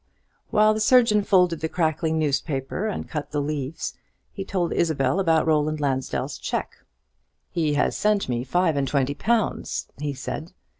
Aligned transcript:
While 0.49 0.73
the 0.73 0.79
surgeon 0.79 1.21
folded 1.21 1.59
the 1.59 1.69
crackling 1.69 2.17
newspaper 2.17 2.87
and 2.87 3.07
cut 3.07 3.29
the 3.29 3.39
leaves, 3.39 3.93
he 4.31 4.43
told 4.43 4.73
Isabel 4.73 5.19
about 5.19 5.45
Roland 5.45 5.79
Lansdell's 5.79 6.39
cheque. 6.39 6.77
"He 7.51 7.75
has 7.75 7.95
sent 7.95 8.27
me 8.27 8.43
five 8.43 8.75
and 8.75 8.87
twenty 8.87 9.13
pounds," 9.13 9.89
he 9.99 10.15
said. 10.15 10.53